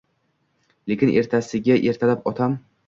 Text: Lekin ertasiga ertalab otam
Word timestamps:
Lekin 0.93 1.13
ertasiga 1.23 1.81
ertalab 1.95 2.27
otam 2.35 2.59